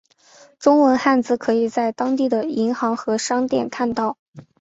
[0.57, 4.17] 中文汉字可以在当地的银行和商店看到。